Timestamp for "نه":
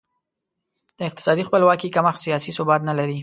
2.89-2.93